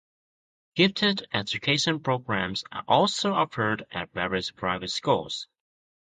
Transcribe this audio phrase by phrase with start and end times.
[0.73, 5.47] Gifted education programs are also offered at various private schools.